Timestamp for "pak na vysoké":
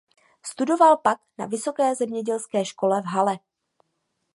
0.97-1.95